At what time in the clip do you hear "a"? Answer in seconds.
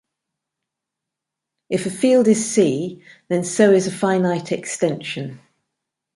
1.85-1.91, 3.85-3.91